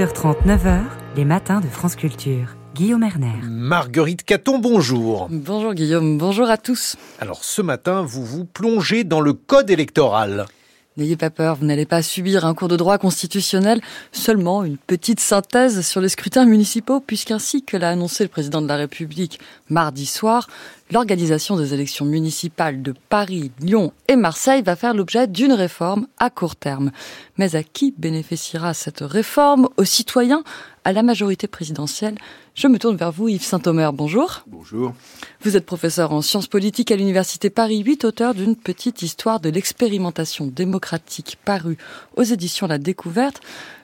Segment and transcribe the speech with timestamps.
[0.00, 0.06] h
[0.46, 0.82] 9h,
[1.16, 2.54] les matins de France Culture.
[2.72, 3.34] Guillaume Erner.
[3.42, 5.26] Marguerite Caton, bonjour.
[5.28, 6.94] Bonjour Guillaume, bonjour à tous.
[7.18, 10.46] Alors ce matin, vous vous plongez dans le code électoral.
[10.98, 13.80] N'ayez pas peur, vous n'allez pas subir un cours de droit constitutionnel,
[14.12, 18.68] seulement une petite synthèse sur les scrutins municipaux, puisqu'ainsi que l'a annoncé le président de
[18.68, 20.48] la République mardi soir,
[20.90, 26.30] l'organisation des élections municipales de Paris, Lyon et Marseille va faire l'objet d'une réforme à
[26.30, 26.90] court terme.
[27.36, 29.68] Mais à qui bénéficiera cette réforme?
[29.76, 30.42] Aux citoyens?
[30.84, 32.16] À la majorité présidentielle?
[32.54, 33.92] Je me tourne vers vous, Yves Saint-Omer.
[33.92, 34.42] Bonjour.
[34.46, 34.94] Bonjour.
[35.42, 39.50] Vous êtes professeur en sciences politiques à l'Université Paris 8, auteur d'une petite histoire de
[39.50, 41.76] l'expérimentation démocratique parue
[42.16, 43.40] aux éditions La Découverte.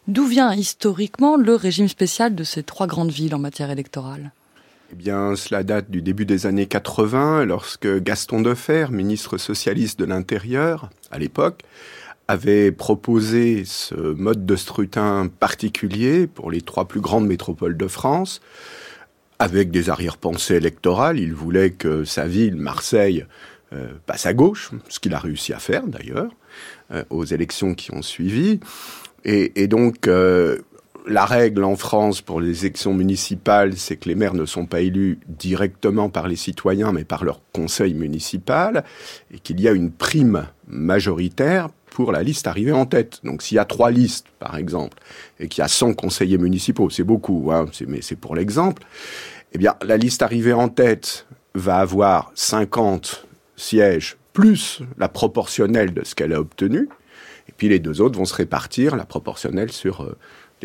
[0.08, 4.32] D'où vient historiquement le régime spécial de ces trois grandes villes en matière électorale?
[4.94, 10.04] Eh bien, cela date du début des années 80, lorsque Gaston Defer, ministre socialiste de
[10.04, 11.62] l'Intérieur, à l'époque,
[12.28, 18.40] avait proposé ce mode de scrutin particulier pour les trois plus grandes métropoles de France,
[19.40, 21.18] avec des arrière-pensées électorales.
[21.18, 23.26] Il voulait que sa ville, Marseille,
[23.72, 26.30] euh, passe à gauche, ce qu'il a réussi à faire d'ailleurs,
[26.92, 28.60] euh, aux élections qui ont suivi.
[29.24, 30.58] Et, donc, euh,
[31.06, 34.80] la règle en France pour les élections municipales, c'est que les maires ne sont pas
[34.80, 38.84] élus directement par les citoyens, mais par leur conseil municipal,
[39.32, 43.20] et qu'il y a une prime majoritaire pour la liste arrivée en tête.
[43.22, 44.98] Donc s'il y a trois listes, par exemple,
[45.38, 48.82] et qu'il y a 100 conseillers municipaux, c'est beaucoup, hein, mais c'est pour l'exemple,
[49.52, 56.04] eh bien la liste arrivée en tête va avoir 50 sièges plus la proportionnelle de
[56.04, 56.88] ce qu'elle a obtenu,
[57.48, 60.16] et puis les deux autres vont se répartir la proportionnelle sur euh,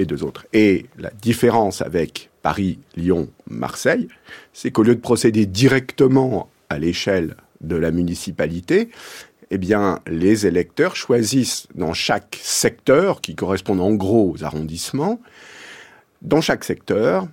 [0.06, 0.46] deux autres.
[0.54, 4.08] Et la différence avec Paris, Lyon, Marseille,
[4.54, 8.90] c'est qu'au lieu de procéder directement à l'échelle de la municipalité,
[9.52, 15.20] eh bien, les électeurs choisissent dans chaque secteur, qui correspond en gros aux arrondissements,
[16.22, 17.28] dans chaque secteur,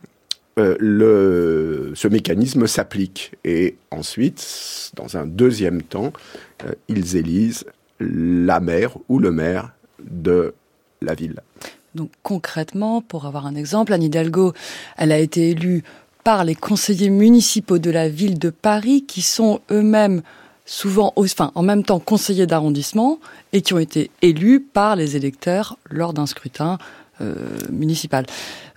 [0.59, 3.33] euh, ce mécanisme s'applique.
[3.45, 6.13] Et ensuite, dans un deuxième temps,
[6.65, 7.67] euh, ils élisent
[8.01, 9.73] la maire ou le maire
[10.03, 10.55] de
[11.03, 11.41] la ville.
[11.97, 14.53] Donc concrètement, pour avoir un exemple, Anne Hidalgo,
[14.97, 15.83] elle a été élue
[16.23, 20.23] par les conseillers municipaux de la ville de Paris qui sont eux-mêmes
[20.67, 23.19] souvent, enfin, en même temps conseillers d'arrondissement
[23.53, 26.79] et qui ont été élus par les électeurs lors d'un scrutin
[27.21, 27.35] euh,
[27.71, 28.27] municipal.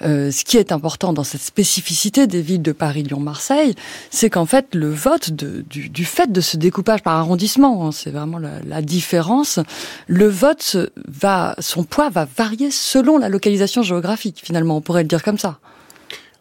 [0.02, 3.76] Euh, ce qui est important dans cette spécificité des villes de Paris, Lyon, Marseille,
[4.10, 8.40] c'est qu'en fait le vote du, fait de ce découpage par arrondissement, hein, c'est vraiment
[8.40, 9.60] la, la, différence.
[10.08, 10.78] Le vote
[11.08, 14.42] va, son poids va varier selon la localisation géographique.
[14.44, 15.60] Finalement, on pourrait le dire comme ça.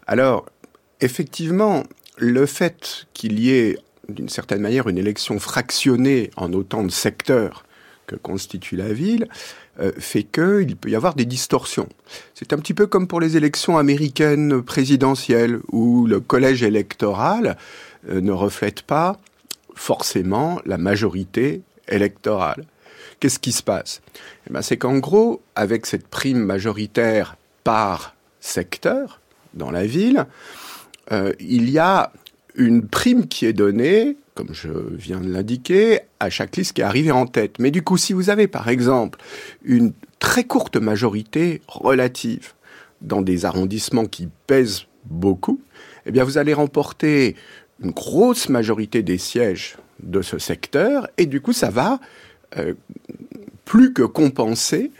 [0.06, 0.46] Alors,
[1.00, 1.82] effectivement,
[2.16, 3.78] le fait qu'il y ait
[4.08, 7.64] d'une certaine manière une élection fractionnée en autant de secteurs
[8.08, 9.28] que constitue la ville,
[9.80, 11.88] euh, fait qu'il peut y avoir des distorsions.
[12.34, 17.56] C'est un petit peu comme pour les élections américaines présidentielles, où le collège électoral
[18.08, 19.18] euh, ne reflète pas
[19.76, 22.64] forcément la majorité électorale.
[23.20, 24.00] Qu'est-ce qui se passe?
[24.48, 29.20] Eh ben, C'est qu'en gros, avec cette prime majoritaire par secteur
[29.54, 30.26] dans la ville,
[31.12, 32.12] euh, il y a
[32.54, 36.84] une prime qui est donnée, comme je viens de l'indiquer, à chaque liste qui est
[36.84, 37.58] arrivée en tête.
[37.58, 39.18] Mais du coup, si vous avez par exemple
[39.64, 42.52] une très courte majorité relative
[43.00, 45.60] dans des arrondissements qui pèsent beaucoup,
[46.06, 47.34] eh bien vous allez remporter
[47.82, 51.98] une grosse majorité des sièges de ce secteur et du coup ça va
[52.58, 52.74] euh,
[53.64, 54.92] plus que compenser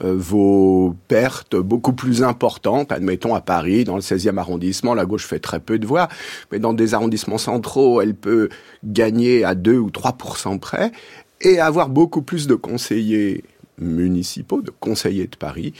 [0.00, 2.92] vos pertes beaucoup plus importantes.
[2.92, 6.08] Admettons à Paris, dans le 16e arrondissement, la gauche fait très peu de voix,
[6.52, 8.48] mais dans des arrondissements centraux, elle peut
[8.84, 10.92] gagner à 2 ou 3% près
[11.40, 13.44] et avoir beaucoup plus de conseillers
[13.78, 15.72] municipaux, de conseillers de Paris,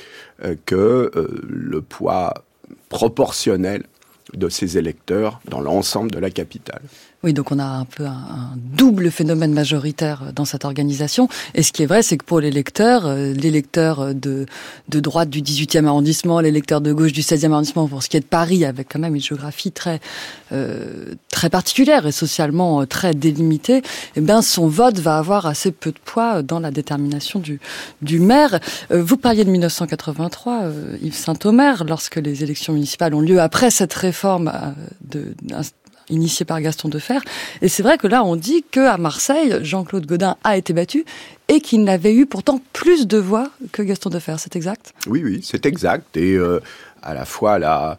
[0.45, 2.45] euh, que euh, le poids
[2.89, 3.85] proportionnel
[4.35, 6.83] de ses électeurs dans l'ensemble de la capitale.
[7.25, 11.29] Oui, donc on a un peu un, double phénomène majoritaire dans cette organisation.
[11.55, 14.47] Et ce qui est vrai, c'est que pour les lecteurs, euh, les lecteurs de,
[14.89, 18.17] de droite du 18e arrondissement, les lecteurs de gauche du 16e arrondissement, pour ce qui
[18.17, 19.99] est de Paris, avec quand même une géographie très
[20.53, 23.83] euh, très particulière et socialement euh, très délimitée,
[24.15, 27.43] eh bien son vote va avoir assez peu de poids dans la détermination
[28.01, 28.61] du maire.
[28.91, 30.71] vous parliez de 1983,
[31.03, 35.35] Yves Saint-Omer, lorsque les élections municipales ont lieu après cette réforme de,
[36.11, 37.19] initié par Gaston Defer.
[37.63, 41.05] Et c'est vrai que là, on dit que à Marseille, Jean-Claude Godin a été battu
[41.49, 44.37] et qu'il n'avait eu pourtant plus de voix que Gaston Defer.
[44.39, 44.93] C'est exact?
[45.07, 46.17] Oui, oui, c'est exact.
[46.17, 46.61] Et euh,
[47.03, 47.99] à la fois la,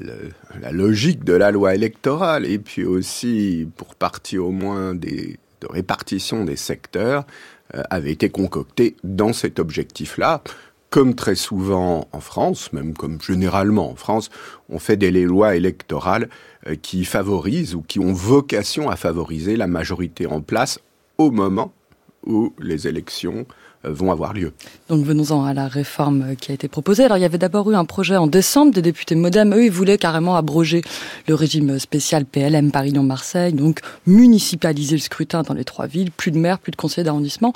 [0.00, 5.66] la, logique de la loi électorale et puis aussi, pour partie au moins des, de
[5.68, 7.24] répartition des secteurs,
[7.74, 10.42] euh, avait été concoctée dans cet objectif-là
[10.90, 14.28] comme très souvent en France, même comme généralement en France,
[14.68, 16.28] on fait des lois électorales
[16.66, 20.80] euh, qui favorisent ou qui ont vocation à favoriser la majorité en place
[21.16, 21.72] au moment
[22.26, 23.46] où les élections
[23.84, 24.52] vont avoir lieu.
[24.88, 27.04] Donc venons-en à la réforme qui a été proposée.
[27.04, 29.54] Alors il y avait d'abord eu un projet en décembre des députés Modem.
[29.54, 30.82] Eux, ils voulaient carrément abroger
[31.26, 36.38] le régime spécial PLM Paris-Lyon-Marseille, donc municipaliser le scrutin dans les trois villes, plus de
[36.38, 37.52] maires, plus de conseillers d'arrondissement.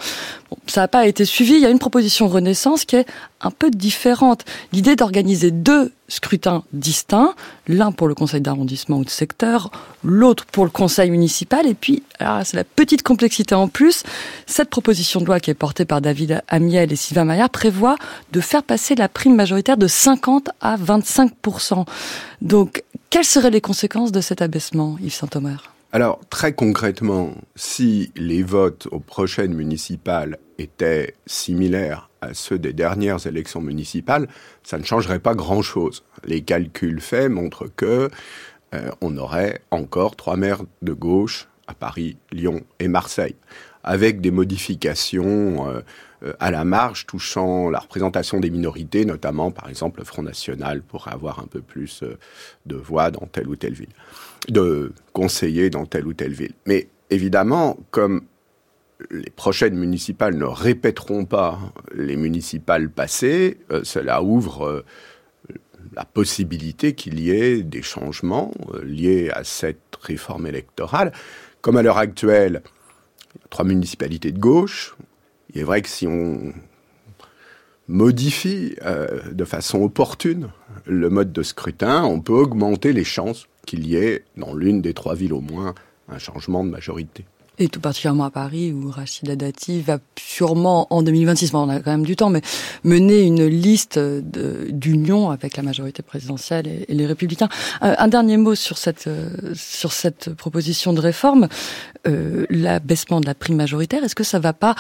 [0.51, 1.55] Bon, ça n'a pas été suivi.
[1.55, 3.07] Il y a une proposition Renaissance qui est
[3.41, 4.45] un peu différente.
[4.73, 7.35] L'idée d'organiser deux scrutins distincts,
[7.67, 9.71] l'un pour le conseil d'arrondissement ou de secteur,
[10.03, 14.03] l'autre pour le conseil municipal, et puis, c'est la petite complexité en plus,
[14.47, 17.97] cette proposition de loi qui est portée par David Amiel et Sylvain Maillard prévoit
[18.33, 21.87] de faire passer la prime majoritaire de 50 à 25%.
[22.43, 25.73] Donc, quelles seraient les conséquences de cet abaissement, Yves Saint-Omer?
[25.93, 33.27] Alors, très concrètement, si les votes aux prochaines municipales étaient similaires à ceux des dernières
[33.27, 34.29] élections municipales,
[34.63, 36.05] ça ne changerait pas grand-chose.
[36.25, 38.11] Les calculs faits montrent que
[38.75, 43.37] euh, on aurait encore trois maires de gauche à Paris, Lyon et Marseille,
[43.83, 45.81] avec des modifications euh,
[46.23, 50.83] euh, à la marge touchant la représentation des minorités, notamment par exemple le Front National
[50.83, 52.03] pourrait avoir un peu plus
[52.67, 53.95] de voix dans telle ou telle ville
[54.49, 56.53] de conseiller dans telle ou telle ville.
[56.67, 58.23] Mais évidemment, comme
[59.11, 61.59] les prochaines municipales ne répéteront pas
[61.95, 64.85] les municipales passées, euh, cela ouvre euh,
[65.95, 71.13] la possibilité qu'il y ait des changements euh, liés à cette réforme électorale.
[71.61, 72.63] Comme à l'heure actuelle,
[73.35, 74.97] il y a trois municipalités de gauche.
[75.53, 76.53] Il est vrai que si on
[77.87, 78.77] modifie
[79.31, 80.49] de façon opportune
[80.87, 84.95] le mode de scrutin, on peut augmenter les chances qu'il y ait, dans l'une des
[84.95, 85.75] trois villes au moins,
[86.09, 87.27] un changement de majorité.
[87.59, 91.93] Et tout particulièrement à Paris, où Rachida Dati va sûrement, en 2026, on a quand
[91.93, 92.43] même du temps, mais
[92.83, 97.49] mener une liste d'union avec la majorité présidentielle et, les républicains.
[97.81, 101.49] Un, dernier mot sur cette, euh, sur cette proposition de réforme.
[102.09, 104.75] Euh, L'abaissement de la prime majoritaire, est-ce que ça va pas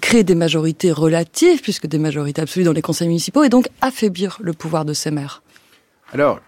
[0.00, 4.38] créer des majorités relatives, puisque des majorités absolues dans les conseils municipaux, et donc affaiblir
[4.40, 5.42] le pouvoir de ces maires?
[6.12, 6.40] Alors,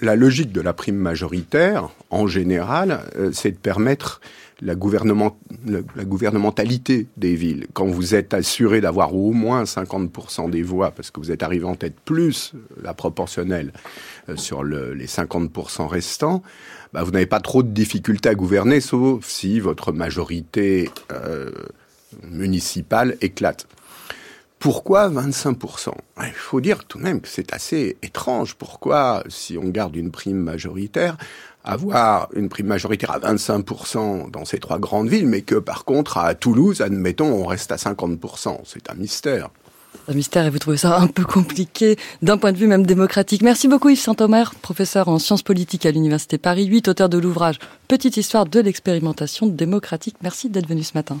[0.00, 4.20] la logique de la prime majoritaire, en général, euh, c'est de permettre
[4.62, 7.66] la, gouvernementalité des villes.
[7.72, 11.64] Quand vous êtes assuré d'avoir au moins 50% des voix, parce que vous êtes arrivé
[11.64, 13.72] en tête plus la proportionnelle
[14.28, 16.42] euh, sur les 50% restants,
[16.92, 21.50] bah, vous n'avez pas trop de difficultés à gouverner, sauf si votre majorité euh,
[22.30, 23.66] municipale éclate.
[24.62, 25.88] Pourquoi 25%
[26.18, 28.54] Il faut dire tout de même que c'est assez étrange.
[28.54, 31.16] Pourquoi, si on garde une prime majoritaire,
[31.64, 36.16] avoir une prime majoritaire à 25% dans ces trois grandes villes, mais que par contre
[36.16, 38.58] à Toulouse, admettons, on reste à 50%.
[38.64, 39.50] C'est un mystère.
[40.06, 43.42] Un mystère et vous trouvez ça un peu compliqué d'un point de vue même démocratique.
[43.42, 47.58] Merci beaucoup Yves Saint-Omer, professeur en sciences politiques à l'Université Paris 8, auteur de l'ouvrage
[47.88, 50.14] Petite histoire de l'expérimentation démocratique.
[50.22, 51.18] Merci d'être venu ce matin.